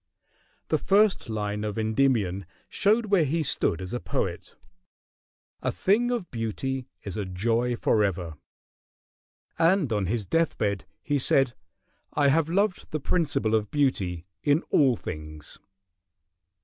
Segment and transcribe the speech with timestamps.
[0.69, 4.55] The first line of "Endymion" showed where he stood as a poet,
[5.61, 8.33] "A thing of beauty is a joy forever,"
[9.59, 11.53] and on his deathbed he said,
[12.13, 15.59] "I have loved the principle of beauty in all things."